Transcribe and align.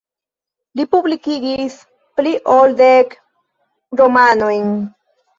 Li 0.77 0.83
publikigis 0.93 1.75
pli 2.19 2.31
ol 2.53 2.73
dek 2.79 3.13
romanojn. 4.01 4.65